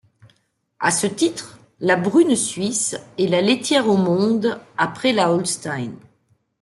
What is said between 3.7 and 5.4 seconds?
au monde après la